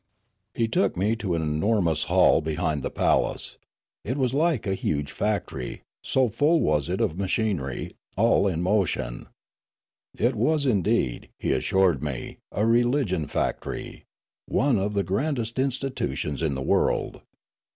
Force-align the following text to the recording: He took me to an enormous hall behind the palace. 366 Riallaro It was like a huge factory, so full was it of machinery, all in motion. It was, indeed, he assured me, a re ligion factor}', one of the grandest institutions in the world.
He 0.55 0.67
took 0.67 0.97
me 0.97 1.15
to 1.17 1.35
an 1.35 1.43
enormous 1.43 2.05
hall 2.05 2.41
behind 2.41 2.81
the 2.81 2.89
palace. 2.89 3.59
366 4.03 4.03
Riallaro 4.03 4.11
It 4.11 4.17
was 4.19 4.33
like 4.33 4.65
a 4.65 4.73
huge 4.81 5.11
factory, 5.11 5.81
so 6.03 6.27
full 6.27 6.59
was 6.59 6.89
it 6.89 6.99
of 6.99 7.19
machinery, 7.19 7.91
all 8.17 8.47
in 8.47 8.63
motion. 8.63 9.27
It 10.17 10.33
was, 10.33 10.65
indeed, 10.65 11.29
he 11.37 11.51
assured 11.51 12.01
me, 12.01 12.37
a 12.51 12.65
re 12.65 12.81
ligion 12.81 13.27
factor}', 13.29 13.99
one 14.47 14.79
of 14.79 14.95
the 14.95 15.03
grandest 15.03 15.59
institutions 15.59 16.41
in 16.41 16.55
the 16.55 16.63
world. 16.63 17.21